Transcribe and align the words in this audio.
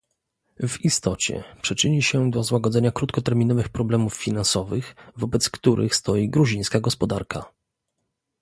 W 0.67 0.85
istocie 0.85 1.43
przyczyni 1.61 2.01
się 2.03 2.31
do 2.31 2.43
złagodzenia 2.43 2.91
krótkoterminowych 2.91 3.69
problemów 3.69 4.15
finansowych, 4.17 4.95
wobec 5.17 5.49
których 5.49 5.95
stoi 5.95 6.29
gruzińska 6.29 6.79
gospodarka 6.79 7.45